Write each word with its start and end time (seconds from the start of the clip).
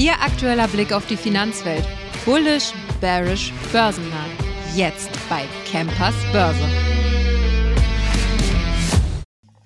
Ihr 0.00 0.12
aktueller 0.12 0.66
Blick 0.66 0.94
auf 0.94 1.06
die 1.08 1.16
Finanzwelt. 1.18 1.84
Bullish, 2.24 2.72
bearish, 3.02 3.52
börsennah. 3.70 4.24
Jetzt 4.74 5.10
bei 5.28 5.42
Campers 5.70 6.14
Börse. 6.32 6.99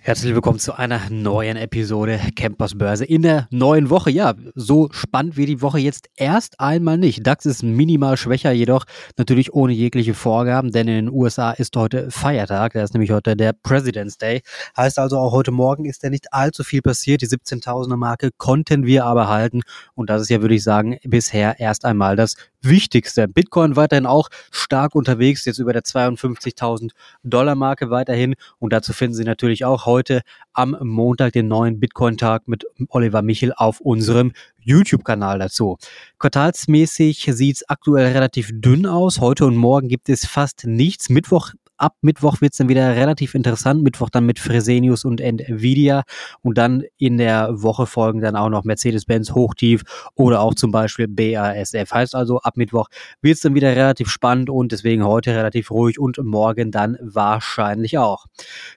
Herzlich 0.07 0.35
willkommen 0.35 0.59
zu 0.59 0.75
einer 0.75 1.09
neuen 1.09 1.57
Episode 1.57 2.21
Campers 2.37 2.77
Börse 2.77 3.07
in 3.07 3.23
der 3.23 3.49
neuen 3.51 3.89
Woche. 3.89 4.11
Ja, 4.11 4.35
so 4.55 4.91
spannend 4.93 5.39
wie 5.39 5.47
die 5.47 5.63
Woche 5.63 5.79
jetzt 5.79 6.11
erst 6.17 6.61
einmal 6.61 6.99
nicht. 6.99 7.27
DAX 7.27 7.47
ist 7.47 7.63
minimal 7.63 8.19
schwächer, 8.19 8.53
jedoch 8.53 8.85
natürlich 9.17 9.55
ohne 9.55 9.73
jegliche 9.73 10.13
Vorgaben, 10.13 10.73
denn 10.73 10.89
in 10.89 11.07
den 11.07 11.11
USA 11.11 11.53
ist 11.53 11.75
heute 11.75 12.11
Feiertag. 12.11 12.75
Da 12.75 12.83
ist 12.83 12.93
nämlich 12.93 13.13
heute 13.13 13.35
der 13.35 13.55
President's 13.55 14.19
Day. 14.19 14.43
Heißt 14.77 14.99
also 14.99 15.17
auch 15.17 15.33
heute 15.33 15.53
Morgen 15.53 15.87
ist 15.87 16.03
ja 16.03 16.11
nicht 16.11 16.35
allzu 16.35 16.65
viel 16.65 16.83
passiert. 16.83 17.23
Die 17.23 17.27
17.000er 17.27 17.97
Marke 17.97 18.29
konnten 18.37 18.85
wir 18.85 19.07
aber 19.07 19.29
halten 19.29 19.63
und 19.95 20.11
das 20.11 20.21
ist 20.21 20.29
ja, 20.29 20.43
würde 20.43 20.57
ich 20.57 20.65
sagen, 20.65 20.99
bisher 21.05 21.59
erst 21.61 21.87
einmal 21.87 22.15
das 22.15 22.37
Wichtigste. 22.65 23.29
Bitcoin 23.29 23.77
weiterhin 23.77 24.07
auch 24.07 24.29
stark 24.51 24.95
unterwegs, 24.95 25.45
jetzt 25.45 25.59
über 25.59 25.73
der 25.73 25.83
52.000 25.83 26.91
Dollar 27.23 27.55
Marke 27.55 27.91
weiterhin 27.91 28.35
und 28.59 28.73
dazu 28.73 28.93
finden 28.93 29.15
Sie 29.15 29.25
natürlich 29.25 29.65
auch 29.65 29.87
heute 29.87 30.23
am 30.53 30.77
Montag 30.81 31.33
den 31.33 31.49
neuen 31.49 31.81
Bitcoin-Tag 31.81 32.49
mit 32.49 32.65
Oliver 32.89 33.23
Michel 33.23 33.53
auf 33.55 33.81
unserem 33.81 34.33
YouTube-Kanal 34.61 35.39
dazu. 35.39 35.79
Quartalsmäßig 36.19 37.29
sieht 37.33 37.57
es 37.57 37.69
aktuell 37.69 38.13
relativ 38.13 38.51
dünn 38.53 38.87
aus. 38.87 39.21
Heute 39.21 39.47
und 39.47 39.57
morgen 39.57 39.89
gibt 39.89 40.09
es 40.09 40.27
fast 40.27 40.65
nichts. 40.65 41.11
Mittwoch 41.11 41.53
ab 41.77 41.97
Mittwoch 42.03 42.41
wird 42.41 42.53
es 42.53 42.59
dann 42.59 42.69
wieder 42.69 42.95
relativ 42.97 43.35
interessant. 43.35 43.83
Mittwoch 43.83 44.11
dann 44.11 44.27
mit 44.27 44.39
Fresenius 44.39 45.05
und 45.05 45.21
Nvidia 45.21 46.03
und 46.43 46.59
dann 46.59 46.85
in 46.99 47.19
der 47.19 47.63
Woche 47.63 47.87
folgen 47.87 48.21
dann 48.21 48.37
auch 48.37 48.49
noch 48.49 48.65
Mercedes-Benz 48.65 49.33
Hochtief 49.33 49.83
oder 50.15 50.41
auch 50.41 50.55
zum 50.55 50.71
Beispiel 50.71 51.09
BASF. 51.09 51.91
Heißt 51.93 52.15
also, 52.15 52.39
ab 52.41 52.57
Mittwoch 52.57 52.89
wird 53.23 53.37
es 53.37 53.41
dann 53.41 53.55
wieder 53.55 53.75
relativ 53.75 54.09
spannend 54.09 54.51
und 54.51 54.73
deswegen 54.73 55.05
heute 55.05 55.35
relativ 55.35 55.71
ruhig 55.71 55.99
und 55.99 56.19
morgen 56.19 56.71
dann 56.71 56.97
wahrscheinlich 57.01 57.99
auch. 57.99 58.27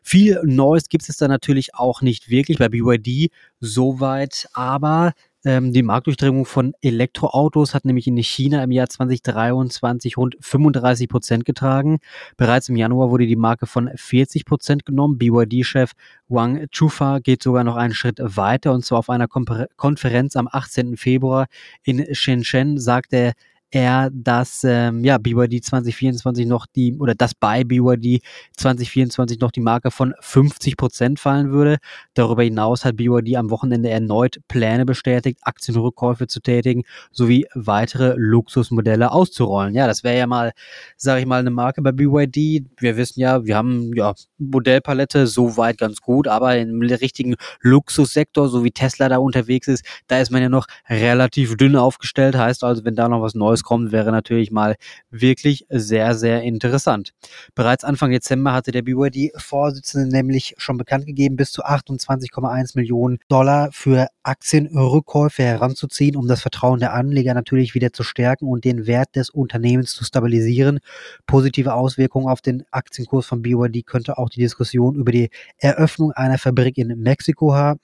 Viel 0.03 0.41
Neues 0.43 0.89
gibt 0.89 1.07
es 1.07 1.17
dann 1.17 1.29
natürlich 1.29 1.75
auch 1.75 2.01
nicht 2.01 2.29
wirklich 2.29 2.57
bei 2.57 2.69
BYD 2.69 3.31
soweit, 3.59 4.47
aber 4.53 5.13
ähm, 5.45 5.71
die 5.71 5.83
Marktdurchdringung 5.83 6.45
von 6.45 6.73
Elektroautos 6.81 7.73
hat 7.73 7.85
nämlich 7.85 8.07
in 8.07 8.17
China 8.17 8.63
im 8.63 8.71
Jahr 8.71 8.89
2023 8.89 10.17
rund 10.17 10.35
35 10.41 11.07
Prozent 11.07 11.45
getragen. 11.45 11.99
Bereits 12.37 12.69
im 12.69 12.75
Januar 12.75 13.11
wurde 13.11 13.27
die 13.27 13.35
Marke 13.35 13.67
von 13.67 13.89
40 13.95 14.45
Prozent 14.45 14.85
genommen. 14.85 15.17
BYD-Chef 15.17 15.91
Wang 16.27 16.67
Chufa 16.71 17.19
geht 17.19 17.43
sogar 17.43 17.63
noch 17.63 17.75
einen 17.75 17.93
Schritt 17.93 18.19
weiter 18.21 18.73
und 18.73 18.83
zwar 18.83 18.99
auf 18.99 19.09
einer 19.09 19.27
Konferenz 19.27 20.35
am 20.35 20.49
18. 20.51 20.97
Februar 20.97 21.47
in 21.83 22.13
Shenzhen 22.13 22.77
sagt 22.77 23.13
er, 23.13 23.33
er, 23.71 24.09
dass 24.11 24.63
ähm, 24.63 25.03
ja, 25.03 25.17
BYD 25.17 25.63
2024 25.63 26.45
noch 26.45 26.65
die, 26.65 26.95
oder 26.97 27.15
dass 27.15 27.35
bei 27.35 27.63
BYD 27.63 28.21
2024 28.55 29.39
noch 29.39 29.51
die 29.51 29.61
Marke 29.61 29.91
von 29.91 30.13
50 30.19 30.77
Prozent 30.77 31.19
fallen 31.19 31.51
würde. 31.51 31.77
Darüber 32.13 32.43
hinaus 32.43 32.85
hat 32.85 32.95
BYD 32.95 33.35
am 33.35 33.49
Wochenende 33.49 33.89
erneut 33.89 34.39
Pläne 34.47 34.85
bestätigt, 34.85 35.39
Aktienrückkäufe 35.43 36.27
zu 36.27 36.39
tätigen, 36.39 36.83
sowie 37.11 37.45
weitere 37.53 38.13
Luxusmodelle 38.17 39.11
auszurollen. 39.11 39.73
Ja, 39.73 39.87
das 39.87 40.03
wäre 40.03 40.17
ja 40.17 40.27
mal, 40.27 40.53
sage 40.95 41.21
ich 41.21 41.25
mal, 41.25 41.39
eine 41.39 41.51
Marke 41.51 41.81
bei 41.81 41.91
BYD. 41.91 42.65
Wir 42.77 42.97
wissen 42.97 43.19
ja, 43.19 43.45
wir 43.45 43.55
haben 43.55 43.93
ja 43.95 44.13
Modellpalette 44.37 45.27
soweit 45.27 45.77
ganz 45.77 46.01
gut, 46.01 46.27
aber 46.27 46.57
im 46.57 46.81
richtigen 46.81 47.35
Luxussektor, 47.61 48.49
so 48.49 48.63
wie 48.63 48.71
Tesla 48.71 49.09
da 49.09 49.17
unterwegs 49.17 49.67
ist, 49.67 49.83
da 50.07 50.19
ist 50.19 50.31
man 50.31 50.41
ja 50.41 50.49
noch 50.49 50.67
relativ 50.89 51.57
dünn 51.57 51.75
aufgestellt. 51.75 52.37
Heißt 52.37 52.63
also, 52.63 52.85
wenn 52.85 52.95
da 52.95 53.09
noch 53.09 53.21
was 53.21 53.35
Neues 53.35 53.56
kommt, 53.63 53.91
wäre 53.91 54.11
natürlich 54.11 54.51
mal 54.51 54.75
wirklich 55.09 55.65
sehr, 55.69 56.15
sehr 56.15 56.43
interessant. 56.43 57.13
Bereits 57.55 57.83
Anfang 57.83 58.11
Dezember 58.11 58.53
hatte 58.53 58.71
der 58.71 58.81
BYD-Vorsitzende 58.81 60.09
nämlich 60.09 60.55
schon 60.57 60.77
bekannt 60.77 61.05
gegeben, 61.05 61.35
bis 61.35 61.51
zu 61.51 61.63
28,1 61.63 62.71
Millionen 62.75 63.19
Dollar 63.27 63.69
für 63.71 64.07
Aktienrückkäufe 64.23 65.43
heranzuziehen, 65.43 66.15
um 66.15 66.27
das 66.27 66.41
Vertrauen 66.41 66.79
der 66.79 66.93
Anleger 66.93 67.33
natürlich 67.33 67.75
wieder 67.75 67.93
zu 67.93 68.03
stärken 68.03 68.47
und 68.47 68.65
den 68.65 68.85
Wert 68.85 69.15
des 69.15 69.29
Unternehmens 69.29 69.93
zu 69.93 70.03
stabilisieren. 70.03 70.79
Positive 71.25 71.73
Auswirkungen 71.73 72.27
auf 72.27 72.41
den 72.41 72.63
Aktienkurs 72.71 73.25
von 73.25 73.41
BYD 73.41 73.85
könnte 73.85 74.17
auch 74.17 74.29
die 74.29 74.41
Diskussion 74.41 74.95
über 74.95 75.11
die 75.11 75.29
Eröffnung 75.57 76.11
einer 76.11 76.37
Fabrik 76.37 76.77
in 76.77 76.87
Mexiko 76.99 77.53
haben. 77.53 77.79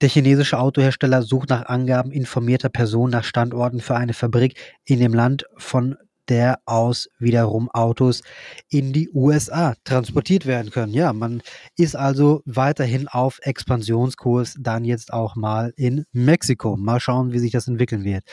Der 0.00 0.08
chinesische 0.08 0.58
Autohersteller 0.58 1.22
sucht 1.22 1.50
nach 1.50 1.66
Angaben 1.66 2.12
informierter 2.12 2.68
Personen 2.68 3.12
nach 3.12 3.24
Standorten 3.24 3.80
für 3.80 3.96
eine 3.96 4.14
Fabrik 4.14 4.58
in 4.84 4.98
dem 5.04 5.14
Land 5.14 5.44
von 5.56 5.96
der 6.28 6.58
aus 6.64 7.08
wiederum 7.18 7.70
Autos 7.70 8.22
in 8.70 8.92
die 8.92 9.10
USA 9.12 9.74
transportiert 9.84 10.46
werden 10.46 10.70
können. 10.70 10.94
Ja, 10.94 11.12
man 11.12 11.42
ist 11.76 11.96
also 11.96 12.42
weiterhin 12.46 13.08
auf 13.08 13.40
Expansionskurs, 13.42 14.56
dann 14.58 14.84
jetzt 14.84 15.12
auch 15.12 15.36
mal 15.36 15.72
in 15.76 16.06
Mexiko. 16.12 16.76
Mal 16.76 17.00
schauen, 17.00 17.32
wie 17.32 17.38
sich 17.38 17.52
das 17.52 17.68
entwickeln 17.68 18.04
wird. 18.04 18.24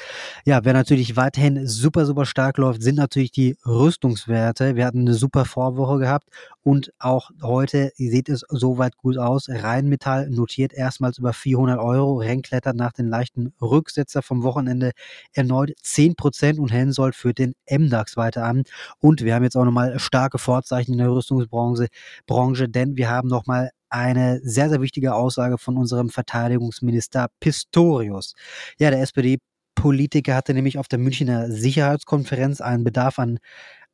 Ja, 0.46 0.64
wer 0.64 0.74
natürlich 0.74 1.16
weiterhin 1.16 1.68
super, 1.68 2.06
super 2.06 2.26
stark 2.26 2.58
läuft, 2.58 2.82
sind 2.82 2.96
natürlich 2.96 3.32
die 3.32 3.58
Rüstungswerte. 3.66 4.76
Wir 4.76 4.86
hatten 4.86 5.02
eine 5.02 5.14
super 5.14 5.46
Vorwoche 5.46 6.00
gehabt 6.00 6.30
und 6.64 6.94
auch 7.00 7.32
heute 7.42 7.92
sieht 7.96 8.30
es 8.30 8.46
soweit 8.50 8.96
gut 8.98 9.18
aus. 9.18 9.50
Rheinmetall 9.50 10.30
notiert 10.30 10.74
erstmals 10.74 11.18
über 11.18 11.34
400 11.34 11.80
Euro, 11.80 12.18
Rennklettert 12.18 12.76
nach 12.76 12.92
den 12.92 13.10
leichten 13.10 13.54
Rücksetzer 13.62 14.22
vom 14.22 14.44
Wochenende 14.44 14.92
erneut 15.34 15.72
10% 15.84 16.60
und 16.60 16.72
Hensoldt 16.72 17.16
für 17.16 17.34
den 17.34 17.54
MDAX 17.70 18.16
weiter 18.16 18.46
an. 18.46 18.64
Und 19.00 19.24
wir 19.24 19.34
haben 19.34 19.44
jetzt 19.44 19.58
auch 19.58 19.66
nochmal 19.66 19.98
starke 20.00 20.38
Vorzeichen 20.38 20.94
in 20.94 21.00
der 21.00 21.12
Rüstungsbranche, 21.12 21.88
Branche, 22.28 22.70
denn 22.70 22.96
wir 22.96 23.10
haben 23.10 23.28
nochmal 23.28 23.72
eine 23.90 24.40
sehr, 24.44 24.70
sehr 24.70 24.82
wichtige 24.82 25.16
Aussage 25.16 25.58
von 25.58 25.78
unserem 25.78 26.10
Verteidigungsminister 26.10 27.28
Pistorius. 27.40 28.36
Ja, 28.80 28.90
der 28.90 29.02
SPD 29.02 29.40
Politiker 29.76 30.36
hatte 30.36 30.54
nämlich 30.54 30.78
auf 30.78 30.88
der 30.88 31.00
Münchner 31.00 31.50
Sicherheitskonferenz 31.50 32.62
einen 32.62 32.84
Bedarf 32.84 33.18
an 33.18 33.40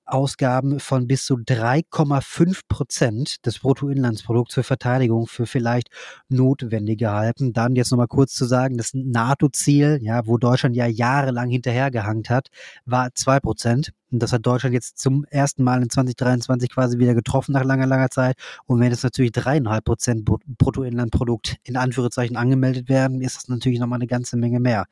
Ausgaben 0.07 0.79
von 0.79 1.07
bis 1.07 1.25
zu 1.25 1.35
3,5 1.35 2.62
Prozent 2.68 3.45
des 3.45 3.59
Bruttoinlandsprodukts 3.59 4.53
für 4.53 4.63
Verteidigung 4.63 5.28
für 5.28 5.45
vielleicht 5.45 5.90
notwendig 6.29 7.00
gehalten. 7.00 7.53
Dann 7.53 7.75
jetzt 7.75 7.91
nochmal 7.91 8.07
kurz 8.07 8.34
zu 8.34 8.45
sagen, 8.45 8.78
das 8.78 8.91
NATO-Ziel, 8.94 10.00
ja, 10.01 10.25
wo 10.25 10.38
Deutschland 10.38 10.75
ja 10.75 10.88
jahrelang 10.88 11.50
hinterhergehangt 11.50 12.29
hat, 12.29 12.47
war 12.85 13.13
zwei 13.13 13.40
Prozent. 13.40 13.91
Und 14.12 14.23
das 14.23 14.31
hat 14.31 14.45
Deutschland 14.45 14.73
jetzt 14.73 14.97
zum 15.00 15.25
ersten 15.29 15.63
Mal 15.63 15.81
in 15.81 15.90
2023 15.90 16.69
quasi 16.69 16.97
wieder 16.97 17.13
getroffen 17.13 17.51
nach 17.51 17.63
langer, 17.63 17.85
langer 17.88 18.09
Zeit. 18.09 18.38
Und 18.66 18.79
wenn 18.79 18.91
es 18.91 19.03
natürlich 19.03 19.34
dreieinhalb 19.34 19.84
Prozent 19.84 20.25
Bruttoinlandprodukt 20.25 21.57
in 21.63 21.75
Anführungszeichen 21.75 22.38
angemeldet 22.38 22.88
werden, 22.88 23.22
ist 23.22 23.35
das 23.35 23.47
natürlich 23.50 23.79
nochmal 23.79 23.97
eine 23.97 24.07
ganze 24.07 24.38
Menge 24.38 24.59
mehr. 24.59 24.85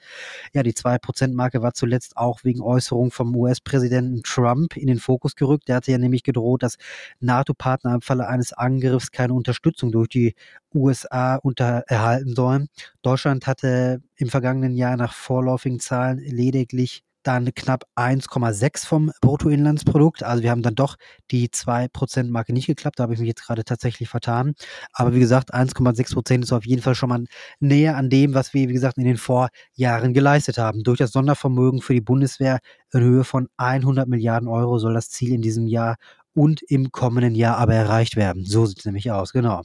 Ja, 0.54 0.64
die 0.64 0.74
zwei 0.74 0.98
Prozent 0.98 1.34
Marke 1.34 1.62
war 1.62 1.74
zuletzt 1.74 2.18
auch 2.18 2.44
wegen 2.44 2.62
Äußerungen 2.62 3.12
vom 3.12 3.36
US-Präsidenten 3.36 4.22
Trump 4.24 4.76
in 4.76 4.88
den 4.88 5.00
Fokus 5.00 5.36
gerückt. 5.36 5.70
Der 5.70 5.78
hatte 5.78 5.92
ja 5.92 5.98
nämlich 5.98 6.24
gedroht, 6.24 6.64
dass 6.64 6.76
NATO-Partner 7.22 7.96
im 7.96 8.02
Falle 8.02 8.28
eines 8.28 8.52
Angriffs 8.52 9.12
keine 9.12 9.34
Unterstützung 9.34 9.92
durch 9.92 10.10
die 10.10 10.36
USA 10.74 11.36
unter 11.36 11.84
erhalten 11.88 12.36
sollen. 12.36 12.68
Deutschland 13.02 13.48
hatte 13.48 14.02
im 14.18 14.30
vergangenen 14.30 14.76
Jahr 14.76 14.98
nach 14.98 15.14
vorläufigen 15.14 15.80
Zahlen 15.80 16.20
lediglich 16.20 17.05
dann 17.28 17.54
knapp 17.56 17.84
1,6 17.96 18.86
vom 18.86 19.12
Bruttoinlandsprodukt. 19.22 20.24
Also 20.24 20.44
wir 20.44 20.52
haben 20.52 20.62
dann 20.62 20.76
doch 20.76 20.96
die 21.32 21.50
2%-Marke 21.50 22.54
nicht 22.54 22.68
geklappt. 22.68 23.00
Da 23.00 23.04
habe 23.04 23.14
ich 23.14 23.20
mich 23.20 23.28
jetzt 23.28 23.46
gerade 23.46 23.64
tatsächlich 23.64 24.10
vertan. 24.10 24.54
Aber 24.94 25.14
wie 25.14 25.20
gesagt, 25.20 25.54
1,6% 25.54 26.44
ist 26.44 26.54
auf 26.54 26.66
jeden 26.66 26.82
Fall 26.82 26.96
schon 26.96 27.10
mal 27.10 27.24
näher 27.60 27.98
an 27.98 28.10
dem, 28.10 28.34
was 28.34 28.54
wir, 28.54 28.70
wie 28.70 28.74
gesagt, 28.74 28.98
in 28.98 29.06
den 29.06 29.18
Vorjahren 29.18 30.14
geleistet 30.14 30.58
haben. 30.58 30.84
Durch 30.84 31.00
das 31.00 31.12
Sondervermögen 31.12 31.82
für 31.82 31.94
die 31.94 32.02
Bundeswehr 32.02 32.60
in 32.94 33.02
Höhe 33.02 33.24
von 33.24 33.48
100 33.58 34.08
Milliarden 34.08 34.48
Euro 34.48 34.80
soll 34.80 34.94
das 34.94 35.10
Ziel 35.10 35.34
in 35.34 35.42
diesem 35.42 35.68
Jahr 35.68 35.96
und 36.34 36.62
im 36.64 36.92
kommenden 36.92 37.34
Jahr 37.34 37.58
aber 37.58 37.74
erreicht 37.74 38.16
werden. 38.16 38.46
So 38.46 38.66
sieht 38.66 38.80
es 38.80 38.86
nämlich 38.86 39.10
aus, 39.12 39.32
genau. 39.32 39.62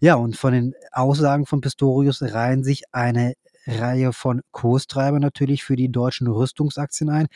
Ja, 0.00 0.14
und 0.14 0.36
von 0.36 0.52
den 0.52 0.74
Aussagen 0.92 1.44
von 1.44 1.60
Pistorius 1.60 2.22
reihen 2.22 2.64
sich 2.64 2.84
eine 2.92 3.34
Reihe 3.66 4.12
von 4.12 4.40
Kurstreibern 4.50 5.20
natürlich 5.20 5.64
für 5.64 5.76
die 5.76 5.90
deutschen 5.90 6.26
Rüstungsaktien 6.26 7.10
ein. 7.10 7.26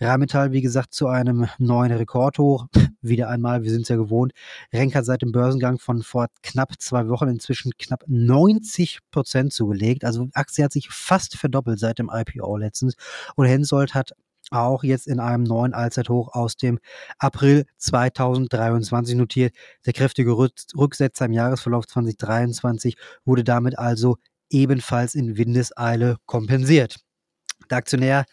Rheinmetall, 0.00 0.52
wie 0.52 0.62
gesagt, 0.62 0.94
zu 0.94 1.08
einem 1.08 1.48
neuen 1.58 1.92
Rekordhoch. 1.92 2.66
Wieder 3.00 3.28
einmal, 3.28 3.62
wir 3.62 3.70
sind 3.70 3.82
es 3.82 3.88
ja 3.88 3.96
gewohnt. 3.96 4.32
Renk 4.72 4.94
hat 4.94 5.04
seit 5.04 5.22
dem 5.22 5.32
Börsengang 5.32 5.78
von 5.78 6.02
vor 6.02 6.26
knapp 6.42 6.74
zwei 6.78 7.08
Wochen 7.08 7.28
inzwischen 7.28 7.72
knapp 7.78 8.04
90 8.06 9.00
Prozent 9.10 9.52
zugelegt. 9.52 10.04
Also 10.04 10.28
Aktie 10.34 10.64
hat 10.64 10.72
sich 10.72 10.88
fast 10.90 11.36
verdoppelt 11.36 11.78
seit 11.78 11.98
dem 11.98 12.10
IPO 12.12 12.56
letztens. 12.56 12.94
Und 13.36 13.46
Hensoldt 13.46 13.94
hat 13.94 14.12
auch 14.50 14.84
jetzt 14.84 15.06
in 15.06 15.20
einem 15.20 15.42
neuen 15.42 15.74
Allzeithoch 15.74 16.32
aus 16.32 16.56
dem 16.56 16.78
April 17.18 17.64
2023 17.78 19.16
notiert. 19.16 19.54
Der 19.86 19.92
kräftige 19.92 20.36
Rücksetzer 20.36 21.26
im 21.26 21.32
Jahresverlauf 21.32 21.86
2023 21.86 22.96
wurde 23.24 23.44
damit 23.44 23.78
also 23.78 24.16
ebenfalls 24.50 25.14
in 25.14 25.36
Windeseile 25.36 26.16
kompensiert. 26.26 26.96
Der 27.70 27.78
Aktionär 27.78 28.24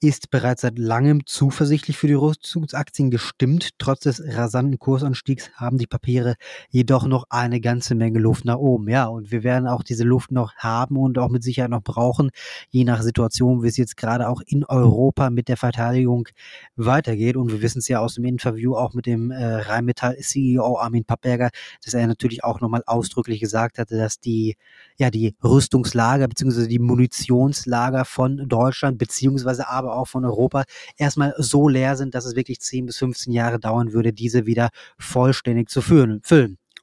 ist 0.00 0.30
bereits 0.30 0.62
seit 0.62 0.78
langem 0.78 1.26
zuversichtlich 1.26 1.96
für 1.98 2.06
die 2.06 2.14
Rüstungsaktien 2.14 3.10
gestimmt. 3.10 3.70
Trotz 3.78 4.00
des 4.00 4.22
rasanten 4.24 4.78
Kursanstiegs 4.78 5.50
haben 5.56 5.76
die 5.76 5.88
Papiere 5.88 6.36
jedoch 6.70 7.06
noch 7.06 7.24
eine 7.30 7.60
ganze 7.60 7.96
Menge 7.96 8.20
Luft 8.20 8.44
nach 8.44 8.58
oben. 8.58 8.88
Ja, 8.88 9.06
und 9.06 9.32
wir 9.32 9.42
werden 9.42 9.66
auch 9.66 9.82
diese 9.82 10.04
Luft 10.04 10.30
noch 10.30 10.54
haben 10.54 10.96
und 10.96 11.18
auch 11.18 11.30
mit 11.30 11.42
Sicherheit 11.42 11.70
noch 11.70 11.82
brauchen, 11.82 12.30
je 12.70 12.84
nach 12.84 13.02
Situation, 13.02 13.64
wie 13.64 13.68
es 13.68 13.76
jetzt 13.76 13.96
gerade 13.96 14.28
auch 14.28 14.40
in 14.46 14.64
Europa 14.64 15.30
mit 15.30 15.48
der 15.48 15.56
Verteidigung 15.56 16.28
weitergeht. 16.76 17.36
Und 17.36 17.50
wir 17.50 17.60
wissen 17.60 17.80
es 17.80 17.88
ja 17.88 17.98
aus 17.98 18.14
dem 18.14 18.24
Interview 18.24 18.76
auch 18.76 18.94
mit 18.94 19.06
dem 19.06 19.32
äh, 19.32 19.44
Rheinmetall-CEO 19.44 20.78
Armin 20.78 21.04
Pappberger, 21.06 21.50
dass 21.84 21.94
er 21.94 22.06
natürlich 22.06 22.44
auch 22.44 22.60
nochmal 22.60 22.84
ausdrücklich 22.86 23.40
gesagt 23.40 23.78
hatte, 23.78 23.96
dass 23.96 24.20
die, 24.20 24.56
ja, 24.96 25.10
die 25.10 25.34
Rüstungslager 25.42 26.28
bzw. 26.28 26.68
die 26.68 26.78
Munitionslager 26.78 28.04
von 28.04 28.48
Deutschland 28.48 28.98
beziehungsweise 28.98 29.68
aber 29.68 29.87
aber 29.88 29.96
auch 29.98 30.08
von 30.08 30.24
Europa 30.24 30.64
erstmal 30.96 31.34
so 31.38 31.68
leer 31.68 31.96
sind, 31.96 32.14
dass 32.14 32.24
es 32.24 32.36
wirklich 32.36 32.60
10 32.60 32.86
bis 32.86 32.98
15 32.98 33.32
Jahre 33.32 33.58
dauern 33.58 33.92
würde, 33.92 34.12
diese 34.12 34.46
wieder 34.46 34.70
vollständig 34.98 35.68
zu 35.68 35.80
füllen. 35.80 36.20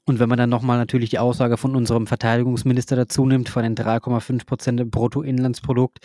Und 0.08 0.20
wenn 0.20 0.30
man 0.30 0.38
dann 0.38 0.52
nochmal 0.52 0.78
natürlich 0.78 1.10
die 1.10 1.18
Aussage 1.18 1.58
von 1.58 1.76
unserem 1.76 2.06
Verteidigungsminister 2.06 2.96
dazu 2.96 3.26
nimmt, 3.26 3.50
von 3.50 3.64
den 3.64 3.76
3,5 3.76 4.46
Prozent 4.46 4.92
Bruttoinlandsprodukt, 4.92 5.98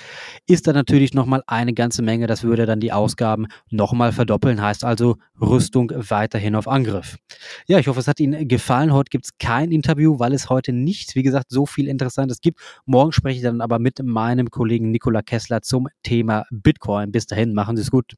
ist 0.46 0.66
da 0.66 0.72
natürlich 0.72 1.12
nochmal 1.12 1.42
eine 1.46 1.74
ganze 1.74 2.00
Menge. 2.00 2.26
Das 2.26 2.42
würde 2.42 2.64
dann 2.64 2.80
die 2.80 2.92
Ausgaben 2.92 3.46
nochmal 3.68 4.12
verdoppeln, 4.12 4.62
heißt 4.62 4.84
also 4.84 5.16
Rüstung 5.38 5.92
weiterhin 5.94 6.54
auf 6.54 6.66
Angriff. 6.66 7.18
Ja, 7.66 7.78
ich 7.78 7.88
hoffe, 7.88 8.00
es 8.00 8.08
hat 8.08 8.20
Ihnen 8.20 8.48
gefallen. 8.48 8.92
Heute 8.92 9.10
gibt 9.10 9.26
es 9.26 9.38
kein 9.38 9.70
Interview, 9.70 10.18
weil 10.18 10.32
es 10.32 10.48
heute 10.48 10.72
nicht, 10.72 11.14
wie 11.14 11.22
gesagt, 11.22 11.50
so 11.50 11.66
viel 11.66 11.86
Interessantes 11.86 12.40
gibt. 12.40 12.58
Morgen 12.86 13.12
spreche 13.12 13.36
ich 13.36 13.42
dann 13.42 13.60
aber 13.60 13.78
mit 13.78 14.02
meinem 14.02 14.50
Kollegen 14.50 14.90
Nikola 14.90 15.20
Kessler 15.20 15.60
zum 15.60 15.88
Thema 16.02 16.46
Bitcoin. 16.50 17.12
Bis 17.12 17.26
dahin, 17.26 17.52
machen 17.52 17.76
Sie 17.76 17.82
es 17.82 17.90
gut. 17.90 18.14